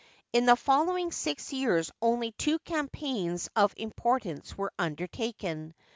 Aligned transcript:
In 0.33 0.47
the 0.47 0.55
following 0.55 1.11
six 1.11 1.53
years 1.53 1.91
only 2.01 2.31
two 2.31 2.57
campaigns 2.57 3.49
of^ 3.55 3.75
impor 3.77 4.19
tance 4.19 4.57
were 4.57 4.73
undertaken. 4.79 5.75